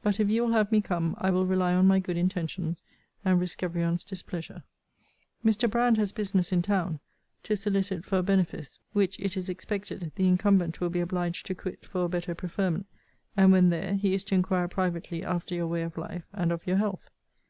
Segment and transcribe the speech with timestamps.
[0.00, 2.80] But if you will have me come, I will rely on my good intentions,
[3.26, 4.62] and risque every one's displeasure.
[5.44, 5.68] Mr.
[5.70, 6.98] Brand has business in town;
[7.42, 11.54] to solicit for a benefice which it is expected the incumbent will be obliged to
[11.54, 12.86] quit for a better preferment:
[13.36, 16.66] and, when there, he is to inquire privately after your way of life, and of
[16.66, 17.10] your health.